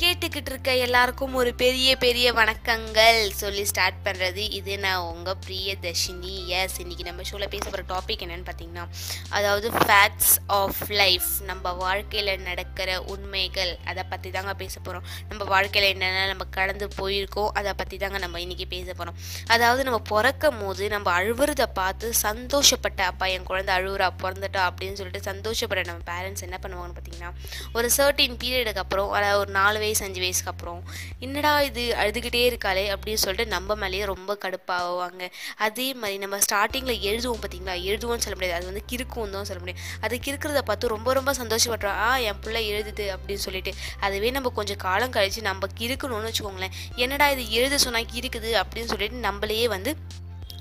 கேட்டுக்கிட்டு 0.00 0.50
இருக்க 0.50 0.70
எல்லாருக்கும் 0.84 1.34
ஒரு 1.40 1.50
பெரிய 1.60 1.90
பெரிய 1.96 2.26
வணக்கங்கள் 2.38 3.18
சொல்லி 3.38 3.62
ஸ்டார்ட் 3.70 4.00
பண்ணுறது 4.06 4.42
இது 4.58 4.72
நான் 4.78 5.04
உங்கள் 5.12 5.38
பிரியதர்ஷினி. 5.46 6.32
எஸ் 6.56 6.76
இன்னைக்கு 6.82 7.04
நம்ம 7.04 7.24
ஷோவில் 7.28 7.48
பேச 7.54 7.64
போகிற 7.64 7.82
டாபிக் 7.92 8.22
என்னென்னு 8.24 8.46
பார்த்தீங்கன்னா 8.48 8.84
அதாவது 9.30 9.68
ஃபேக்ட்ஸ் 9.76 10.34
ஆஃப் 10.58 10.80
லைஃப் 11.00 11.28
நம்ம 11.50 11.72
வாழ்க்கையில் 11.84 12.32
நடக்கிற 12.48 12.98
உண்மைகள். 13.14 13.72
அதை 13.84 14.04
பற்றி 14.10 14.30
தாங்க 14.36 14.54
பேச 14.62 14.74
போகிறோம் 14.80 15.06
நம்ம 15.30 15.46
வாழ்க்கையில் 15.52 15.88
என்னென்ன 15.94 16.26
நம்ம 16.32 16.46
கடந்து 16.58 16.88
போயிருக்கோம் 16.98 17.50
அதை 17.60 17.74
பற்றி 17.80 17.98
தாங்க 18.04 18.20
நம்ம 18.24 18.42
இன்றைக்கி 18.44 18.66
பேச 18.74 18.88
போகிறோம் 18.92 19.16
அதாவது 19.48 19.82
நம்ம 19.88 20.02
பிறக்கும் 20.12 20.60
போது 20.64 20.84
நம்ம 20.88 21.10
அழுவுறதை 21.20 21.68
பார்த்து 21.80 22.12
சந்தோஷப்பட்ட 22.22 23.02
அப்பா 23.12 23.28
என் 23.36 23.48
குழந்தை 23.52 23.74
அழுவுறா 23.78 24.10
பிறந்துட்டா 24.24 24.64
அப்படின்னு 24.68 24.98
சொல்லிட்டு 25.00 25.24
சந்தோஷப்பட்ட 25.30 25.88
நம்ம 25.90 26.06
பேரண்ட்ஸ் 26.12 26.46
என்ன 26.48 26.60
பண்ணுவாங்கன்னு 26.62 26.98
பார்த்தீங்கன்னா 27.00 27.32
ஒரு 27.72 27.90
சர்டின் 27.98 28.38
பீரியடுக்கு 28.44 28.84
அப்புறம் 28.86 29.10
அதாவது 29.12 29.42
ஒரு 29.44 29.52
நாலு 29.60 29.84
வயசு 29.86 30.04
அஞ்சு 30.04 30.20
வயசுக்கு 30.20 30.50
அப்புறம் 30.50 30.80
என்னடா 31.20 31.60
இது? 31.62 31.82
அழுதுகிட்டே 31.98 32.42
இருக்காளே 32.50 32.84
அப்படின்னு 32.94 33.22
சொல்லிட்டு 33.24 33.52
நம்ம 33.52 33.74
மேலேயே 33.74 34.04
ரொம்ப 34.04 34.38
கடுப்பாகுவாங்க 34.44 35.22
அதே 35.66 35.94
மாதிரி 35.94 36.18
நம்ம 36.18 36.38
ஸ்டார்டிங்கில் 36.44 37.02
எழுதுவோம் 37.08 37.42
பார்த்தீங்களா? 37.42 37.76
எழுதுவோம்னு 37.88 38.24
சொல்ல 38.26 38.36
முடியாது. 38.36 38.58
அது 38.58 38.66
வந்து 38.66 38.84
கிறுக்கும் 38.92 39.30
தான் 39.30 39.44
சொல்ல 39.44 39.60
முடியும். 39.62 39.82
அது 40.00 40.20
கிறுக்கிறத 40.24 40.62
பார்த்து 40.62 40.88
ரொம்ப 40.88 41.12
ரொம்ப 41.12 41.32
சந்தோஷப்படுறோம் 41.32 41.98
ஆ 42.06 42.16
என் 42.28 42.40
பிள்ளை 42.40 42.62
எழுதுது 42.72 43.06
அப்படின்னு 43.14 43.44
சொல்லிட்டு. 43.46 43.72
அதுவே 44.00 44.30
நம்ம 44.30 44.50
கொஞ்சம் 44.50 44.76
காலம் 44.76 45.12
கழிச்சு 45.12 45.40
நம்ம 45.40 45.66
கிறுக்கணும்னு 45.80 46.30
வச்சுக்கோங்களேன். 46.30 46.76
என்னடா 46.96 47.28
இது? 47.30 47.44
எழுத 47.50 47.78
சொன்னால் 47.78 48.10
கிறுக்குது 48.14 48.52
அப்படின்னு 48.62 48.84
சொல்லிட்டு 48.84 49.20
நம்மளையே 49.28 49.68
வந்து 49.68 49.90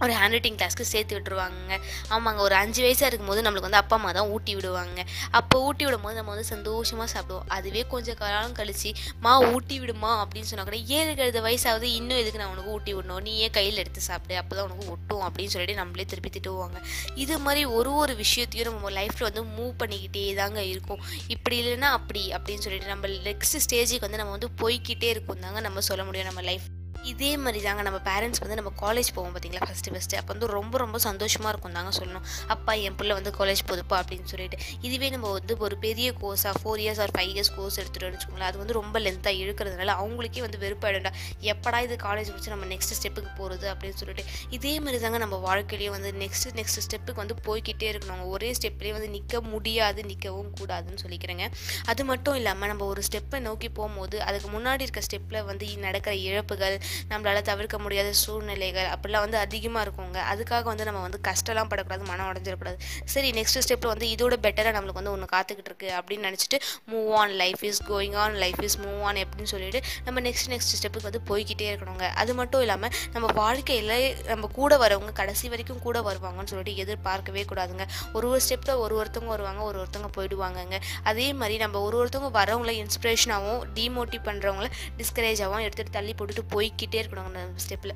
ஒரு 0.05 0.13
ஹேண்ட் 0.19 0.35
ரைட்டிங் 0.35 0.57
கிளாஸ்க்கு 0.59 0.85
சேர்த்து 0.93 1.15
விட்டுருவாங்க. 1.17 1.79
ஆமாங்க 2.15 2.41
ஒரு 2.47 2.55
அஞ்சு 2.61 2.81
வயசாக 2.85 3.09
இருக்கும்போது 3.11 3.43
நம்மளுக்கு 3.45 3.69
வந்து 3.69 3.81
அப்பா 3.81 3.95
அம்மா 3.99 4.11
தான் 4.19 4.29
ஊட்டி 4.35 4.55
விடுவாங்க. 4.57 4.99
அப்போ 5.39 5.55
ஊட்டி 5.67 5.83
விடும்போது 5.87 6.17
நம்ம 6.19 6.31
வந்து 6.35 6.49
சந்தோஷமாக 6.53 7.09
சாப்பிடுவோம். 7.15 7.47
அதுவே 7.57 7.83
கொஞ்சம் 7.93 8.19
காலம் 8.21 8.55
கழிச்சு 8.59 8.91
மா 9.25 9.34
ஊட்டி 9.53 9.77
விடுமா? 9.84 10.12
அப்படின்னு 10.23 10.49
சொன்னால் 10.51 10.70
கூட 10.70 10.79
ஏழு 10.97 11.12
கழுத 11.21 11.41
வயசாவது 11.47 11.87
இன்னும் 11.99 12.20
எதுக்கு 12.23 12.41
நான் 12.41 12.53
உனக்கு 12.55 12.73
ஊட்டி 12.75 12.93
விடணும்? 12.95 13.21
நீ 13.27 13.34
ஏன் 13.45 13.55
கையில் 13.57 13.81
எடுத்து 13.84 14.03
சாப்பிடு? 14.09 14.37
அப்போ 14.41 14.53
தான் 14.57 14.67
உனக்கு 14.70 14.91
ஒட்டும் 14.95 15.23
அப்படின்னு 15.27 15.53
சொல்லிட்டு 15.55 15.79
நம்மளே 15.81 16.07
திருப்பி 16.13 16.31
திட்டுவாங்க 16.37 16.79
இது 17.23 17.37
மாதிரி 17.45 17.63
ஒரு 17.77 17.93
ஒரு 18.03 18.15
விஷயத்தையும் 18.23 18.69
நம்ம 18.71 18.91
லைஃப்பில் 18.99 19.27
வந்து 19.29 19.43
மூவ் 19.57 19.73
பண்ணிக்கிட்டே 19.81 20.23
தாங்க 20.41 20.62
இருக்கும். 20.73 21.03
இப்படி 21.35 21.57
இல்லைன்னா 21.63 21.91
அப்படி 21.99 22.23
அப்படின்னு 22.37 22.65
சொல்லிட்டு 22.67 22.93
நம்ம 22.93 23.13
நெக்ஸ்ட் 23.29 23.62
ஸ்டேஜுக்கு 23.65 24.07
வந்து 24.07 24.21
நம்ம 24.23 24.34
வந்து 24.37 24.51
போய்க்கிட்டே 24.63 25.09
இருக்கும் 25.15 25.45
தாங்க 25.45 25.62
நம்ம 25.67 25.84
சொல்ல 25.91 26.03
முடியும் 26.09 26.29
நம்ம 26.31 26.43
லைஃப் 26.49 26.67
இதே 27.11 27.31
மாதிரி 27.43 27.59
தாங்க 27.65 27.81
நம்ம 27.87 27.99
பேரண்ட்ஸ் 28.07 28.41
வந்து 28.43 28.57
நம்ம 28.59 28.71
காலேஜ் 28.84 29.09
போவோம் 29.15 29.34
பார்த்தீங்களா 29.34 29.65
ஃபஸ்ட்டு 29.70 29.91
ஃபஸ்ட்டு 29.93 30.17
அப்போ 30.20 30.31
வந்து 30.34 30.48
ரொம்ப 30.55 30.75
ரொம்ப 30.84 30.98
சந்தோஷமாக 31.05 31.51
இருக்கும் 31.53 31.75
தாங்க 31.77 31.91
சொல்லணும். 31.97 32.25
அப்பா 32.53 32.73
என் 32.87 32.97
பிள்ளை 32.99 33.13
வந்து 33.20 33.31
காலேஜ் 33.39 33.62
போதுப்பா 33.70 33.95
அப்படின்னு 34.01 34.29
சொல்லிட்டு. 34.31 34.57
இதுவே 34.87 35.09
நம்ம 35.15 35.31
வந்து 35.31 35.53
ஒரு 35.65 35.75
பெரிய 35.85 36.07
கோர்ஸாக 36.21 36.53
four 36.62 36.81
years 36.84 37.01
or 37.05 37.13
five 37.17 37.31
years 37.34 37.51
course 37.57 37.77
எடுத்துகிட்டு 37.81 38.13
வச்சுக்கோங்களேன். 38.15 38.49
அது 38.51 38.57
வந்து 38.62 38.75
ரொம்ப 38.79 38.99
லென்த்தாக 39.05 39.41
இழுக்கிறதுனால 39.43 39.95
அவங்களுக்கே 40.01 40.43
வந்து 40.45 40.59
வெறுப்பாயிடும்டா 40.63 41.12
எப்படா 41.53 41.79
இது 41.87 41.97
காலேஜ் 42.07 42.31
முடிச்சு 42.31 42.53
நம்ம 42.55 42.70
நெக்ஸ்ட் 42.73 42.95
ஸ்டெப்புக்கு 42.99 43.31
போகிறது 43.40 43.67
அப்படின்னு 43.73 43.99
சொல்லிட்டு. 44.01 44.25
இதே 44.57 44.73
மாதிரி 44.79 45.01
தாங்க 45.05 45.21
நம்ம 45.25 45.40
வாழ்க்கையிலேயே 45.47 45.91
வந்து 45.97 46.12
நெக்ஸ்ட் 46.23 46.49
நெக்ஸ்ட் 46.59 46.81
ஸ்டெப்புக்கு 46.87 47.23
வந்து 47.23 47.37
போய்கிட்டே 47.47 47.90
இருக்கணும் 47.93 48.23
ஒரே 48.34 48.51
ஸ்டெப்லேயே 48.59 48.95
வந்து 48.97 49.09
நிற்க 49.17 49.41
முடியாது 49.53 50.01
நிற்கவும் 50.12 50.51
கூடாதுன்னு 50.62 51.01
சொல்லிக்கிறேங்க. 51.05 51.47
அது 51.93 52.03
மட்டும் 52.12 52.37
இல்லாமல் 52.41 52.71
நம்ம 52.73 52.85
ஒரு 52.93 53.03
ஸ்டெப்பை 53.09 53.40
நோக்கி 53.49 53.69
போகும்போது 53.79 54.17
அதுக்கு 54.27 54.49
முன்னாடி 54.57 54.84
இருக்க 54.87 55.01
ஸ்டெப்பில் 55.09 55.45
வந்து 55.51 55.63
நடக்கிற 55.87 56.13
இழப்புகள் 56.29 56.77
நம்மளால் 57.10 57.48
தவிர்க்க 57.51 57.79
முடியாத 57.79 58.10
சூழ்நிலைகள் 58.24 58.90
அப்படிலாம் 58.93 59.26
வந்து 59.26 59.38
அதிகமாக 59.38 59.84
இருக்குங்க. 59.85 60.20
அதுக்காக 60.32 60.63
வந்து 60.71 60.88
நம்ம 60.90 61.02
வந்து 61.07 61.20
கஷ்டம்லாம் 61.29 61.70
படக்கூடாது 61.71 62.04
மனம் 62.12 62.29
உடஞ்சிடக்கூடாது. 62.32 62.77
சரி 63.13 63.29
நெக்ஸ்ட் 63.40 63.62
ஸ்டெப்பில் 63.65 63.91
வந்து 63.93 64.07
இதோட 64.16 64.38
பெட்டராக 64.46 64.74
நம்மளுக்கு 64.78 65.02
வந்து 65.02 65.13
ஒன்று 65.16 65.28
காத்துக்கிட்டு 65.35 65.72
இருக்கு 65.72 65.90
அப்படின்னு 65.97 66.28
நினச்சிட்டு 66.29 66.59
move 66.91 67.09
on 67.22 67.34
life 67.41 67.63
is 67.69 67.81
going 67.91 68.18
on 68.24 68.35
life 68.44 68.62
is 68.68 68.78
move 68.85 69.02
on 69.09 69.22
அப்படின்னு 69.24 69.52
சொல்லிட்டு 69.53 69.81
நம்ம 70.06 70.22
நெக்ஸ்ட் 70.28 70.50
நெக்ஸ்ட் 70.53 70.75
ஸ்டெப்புக்கு 70.79 71.09
வந்து 71.09 71.24
போய்கிட்டே 71.29 71.68
இருக்கணுங்க. 71.72 72.07
அது 72.24 72.34
மட்டும் 72.40 72.63
இல்லாமல் 72.66 72.94
நம்ம 73.13 73.28
வாழ்க்கையில் 73.42 73.96
நம்ம 74.31 74.48
கூட 74.59 74.74
வரவங்க 74.84 75.12
கடைசி 75.22 75.50
வரைக்கும் 75.53 75.81
கூட 75.88 75.98
வருவாங்கன்னு 76.09 76.52
சொல்லிட்டு 76.53 76.75
எதிர்பார்க்கவே 76.84 77.44
கூடாதுங்க. 77.52 77.86
ஒரு 78.14 78.25
ஒரு 78.30 78.42
ஸ்டெப்பில் 78.48 78.81
ஒரு 78.86 78.94
ஒருத்தவங்க 79.00 79.31
வருவாங்க 79.36 79.62
ஒரு 79.69 79.78
ஒருத்தவங்க 79.81 80.12
போயிடுவாங்கங்க. 80.18 80.78
அதே 81.12 81.28
மாதிரி 81.40 81.58
நம்ம 81.64 81.81
ஒரு 81.88 81.96
ஒருத்தவங்க 82.02 82.31
வரவங்கள 82.40 82.74
இன்ஸ்பிரேஷனாகவும் 82.84 83.64
டிமோட்டிவ் 83.78 84.24
பண்ணுறவங்கள 84.28 84.68
டிஸ்கரேஜாகவும் 85.00 85.64
எடுத்துகிட்டு 85.66 85.96
தள்ளி 85.98 86.14
போட்டுட்டு 86.19 86.44
போய்க்கிட்டே 86.85 87.03
இருக்கணும் 87.03 87.23
அந்த 87.23 87.62
ஸ்டெப்பில் 87.68 87.91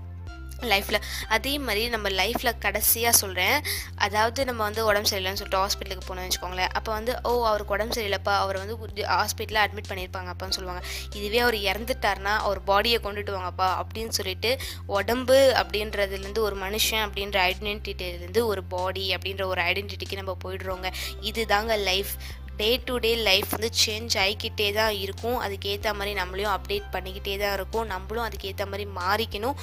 லைஃப்பில் 0.62 1.02
அதே 1.30 1.60
மாதிரி 1.60 1.90
நம்ம 1.90 2.10
லைஃப்பில் 2.10 2.58
கடைசியாக 2.60 3.18
சொல்கிறேன் 3.18 3.62
அதாவது 3.96 4.46
நம்ம 4.46 4.64
வந்து 4.64 4.86
உடம்பு 4.86 5.10
சரியில்லைன்னு 5.10 5.40
சொல்லிட்டு 5.42 5.62
ஹாஸ்பிட்டலுக்கு 5.66 6.02
போனோம்னு 6.08 6.30
வச்சுக்கோங்களேன். 6.30 6.70
அப்போ 6.70 6.92
வந்து 6.92 7.20
ஓ 7.24 7.46
அவருக்கு 7.46 7.74
உடம்பு 7.74 8.02
சரியில்லைப்பா. 8.02 8.36
அவர் 8.36 8.58
வந்து 8.58 8.78
ஹாஸ்பிட்டலில் 8.96 9.62
அட்மிட் 9.66 9.90
பண்ணியிருப்பாங்க 9.90 10.34
அப்பான்னு 10.34 10.50
சொல்லுவாங்க. 10.50 10.86
இதுவே 11.16 11.40
அவர் 11.40 11.54
இறந்துட்டார்னா 11.54 12.36
அவர் 12.48 12.62
பாடியை 12.64 12.98
கொண்டுட்டு 13.06 13.34
வாங்கப்பா. 13.38 13.70
அப்படின்னு 13.82 14.10
சொல்லிட்டு 14.10 14.58
உடம்பு 14.86 15.54
அப்படின்றதுலேருந்து 15.56 16.40
ஒரு 16.40 16.58
மனுஷன் 16.58 17.06
அப்படின்ற 17.08 17.54
ஐடென்டிட்டிலேருந்து 17.54 18.44
ஒரு 18.44 18.64
பாடி 18.64 19.16
அப்படின்ற 19.16 19.46
ஒரு 19.46 19.62
ஐடென்டிட்டிக்கு 19.62 20.16
நம்ம 20.16 20.38
போயிடுறோங்க. 20.46 20.92
இதுதாங்க 21.22 21.84
life 21.84 22.14
day 22.60 22.70
to 22.88 22.94
day 23.04 23.12
life 23.28 23.52
வந்து 23.56 23.70
சேஞ்ச் 23.84 24.16
ஆகிக்கிட்டே 24.24 24.68
தான் 24.80 24.94
இருக்கும். 25.04 25.38
அதுக்கேற்ற 25.46 25.90
மாதிரி 26.00 26.14
நம்மளையும் 26.22 26.54
அப்டேட் 26.56 26.88
பண்ணிக்கிட்டே 26.96 27.36
தான் 27.44 27.56
இருக்கும். 27.60 27.88
நம்மளும் 27.94 28.28
அதுக்கேற்ற 28.28 28.66
மாதிரி 28.72 28.86
மாறிக்கணும். 29.00 29.58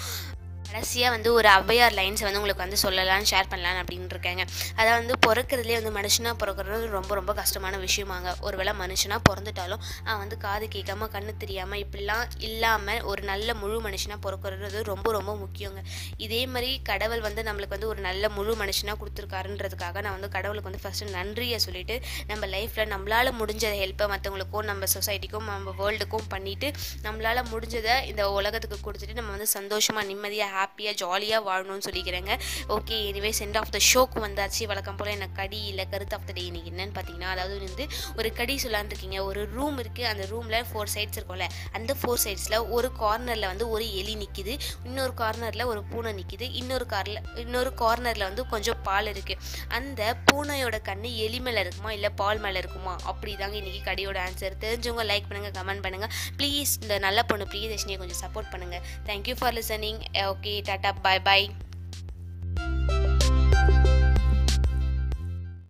கடைசியாக 0.66 1.12
வந்து 1.16 1.28
ஒரு 1.38 1.48
ஔவையார் 1.58 1.94
லைன்ஸை 1.98 2.24
வந்து 2.26 2.40
உங்களுக்கு 2.40 2.64
வந்து 2.64 2.78
சொல்லலாம்னு 2.84 3.28
ஷேர் 3.32 3.50
பண்ணலான்னு 3.52 3.80
அப்படின்னு 3.82 4.12
இருக்காங்க. 4.14 4.42
அதை 4.78 4.88
வந்து 4.98 5.14
பிறக்கிறதுலே 5.26 5.76
வந்து 5.80 5.92
மனுஷனாக 5.98 6.34
பிறக்கிறது 6.42 6.86
ரொம்ப 6.98 7.12
ரொம்ப 7.20 7.32
கஷ்டமான 7.40 7.74
விஷயமாங்க. 7.84 8.28
ஒருவேளை 8.46 8.72
மனுஷனாக 8.82 9.20
பிறந்துட்டாலும் 9.28 9.80
அவன் 10.06 10.20
வந்து 10.24 10.38
காது 10.46 10.66
கேட்காம 10.74 11.08
கண்ணு 11.14 11.32
தெரியாமல் 11.42 11.80
இப்படிலாம் 11.84 12.24
இல்லாமல் 12.48 13.02
ஒரு 13.10 13.22
நல்ல 13.30 13.54
முழு 13.62 13.78
மனுஷனாக 13.86 14.18
பிறக்கிறது 14.26 14.80
ரொம்ப 14.92 15.06
ரொம்ப 15.18 15.34
முக்கியங்க. 15.42 15.80
இதே 16.26 16.42
மாதிரி 16.54 16.70
கடவுள் 16.90 17.24
வந்து 17.28 17.44
நம்மளுக்கு 17.48 17.76
வந்து 17.76 17.90
ஒரு 17.92 18.00
நல்ல 18.08 18.28
முழு 18.38 18.54
மனுஷனாக 18.62 18.96
கொடுத்துருக்காருன்றதுக்காக 19.02 20.02
நான் 20.06 20.16
வந்து 20.18 20.30
கடவுளுக்கு 20.36 20.70
வந்து 20.70 20.82
ஃபஸ்ட்டு 20.84 21.12
நன்றியை 21.18 21.60
சொல்லிட்டு 21.66 21.96
நம்ம 22.32 22.46
லைஃப்பில் 22.56 22.90
நம்மளால் 22.94 23.32
முடிஞ்ச 23.40 23.64
ஹெல்ப்பை 23.82 24.08
மற்றவங்களுக்கும் 24.14 24.68
நம்ம 24.70 24.90
சொசைட்டிக்கும் 24.96 25.48
நம்ம 25.52 25.74
வேர்ல்டுக்கும் 25.80 26.28
பண்ணிவிட்டு 26.34 26.68
நம்மளால் 27.06 27.42
முடிஞ்சதை 27.52 27.96
இந்த 28.10 28.22
உலகத்துக்கு 28.38 28.78
கொடுத்துட்டு 28.86 29.18
நம்ம 29.20 29.32
வந்து 29.36 29.50
சந்தோஷமாக 29.56 30.06
நிம்மதியாக 30.10 30.54
ஹாப்பியாக 30.58 30.94
ஜாலியாக 31.02 31.40
வாழணும்னு 31.48 31.86
சொல்லிக்கிறேங்க. 31.88 32.32
Okay 32.76 32.98
anyway 33.10 33.32
send 33.40 33.58
off 33.62 33.72
the 33.76 33.80
ஷோக்கு 33.90 34.20
வந்தாச்சு. 34.26 34.62
வழக்கம் 34.72 34.98
போல் 35.00 35.12
எனக்கு 35.16 35.36
கடி 35.42 35.60
இல்லை 35.72 35.86
கருத்து 35.94 36.16
ஆஃப் 36.18 36.26
த 36.28 36.34
டே 36.38 36.44
இன்னைக்கு 36.50 36.72
என்னன்னு 36.74 36.96
பார்த்தீங்கன்னா 36.98 37.30
அதாவது 37.34 37.58
வந்து 37.66 37.86
ஒரு 38.18 38.30
கடி 38.40 38.56
சொல்லான்னு 38.64 38.92
இருக்கீங்க. 38.92 39.18
ஒரு 39.30 39.42
ரூம் 39.56 39.78
இருக்குது 39.84 40.08
அந்த 40.12 40.26
ரூமில் 40.32 40.58
ஃபோர் 40.70 40.92
சைட்ஸ் 40.96 41.18
இருக்கும்ல. 41.20 41.48
அந்த 41.78 41.92
ஃபோர் 42.00 42.22
சைட்ஸில் 42.24 42.58
ஒரு 42.76 42.90
கார்னரில் 43.02 43.48
வந்து 43.52 43.66
ஒரு 43.74 43.86
எலி 44.00 44.14
நிற்கிது 44.22 44.52
இன்னொரு 44.88 45.14
கார்னரில் 45.22 45.68
ஒரு 45.72 45.80
பூனை 45.90 46.12
நிற்கிது 46.20 46.46
இன்னொரு 46.60 46.86
காரில் 46.94 47.20
இன்னொரு 47.44 47.70
கார்னரில் 47.82 48.26
வந்து 48.28 48.42
கொஞ்சம் 48.52 48.80
பால் 48.88 49.10
இருக்குது 49.12 49.40
அந்த 49.78 50.02
பூனையோட 50.28 50.76
கண்ணு 50.88 51.08
எலி 51.24 51.38
மேலே 51.46 51.60
இருக்குமா? 51.64 51.90
இல்லை 51.96 52.10
பால் 52.20 52.40
மேலே 52.44 52.58
இருக்குமா? 52.62 52.94
அப்படி 53.10 53.32
தாங்க 53.40 53.56
இன்றைக்கி 53.60 53.80
கடையோட 53.88 54.18
ஆன்சர் 54.26 54.56
தெரிஞ்சவங்க 54.64 55.04
லைக் 55.10 55.28
பண்ணுங்கள் 55.28 55.54
கமெண்ட் 55.58 55.84
பண்ணுங்கள் 55.86 56.12
ப்ளீஸ் 56.38 56.72
இந்த 56.82 56.94
நல்ல 57.06 57.22
பொண்ணு 57.30 57.46
பிரியதர்ஷினியை 57.52 57.98
கொஞ்சம் 58.02 58.20
சப்போர்ட் 58.24 58.50
பண்ணுங்கள் 58.54 58.82
thank you 59.08 59.34
for 59.40 59.54
listening 59.58 60.00
okay 60.32 60.45
okay 60.46 60.60
Tata 60.66 60.90
bye 61.04 61.18
bye 61.26 61.48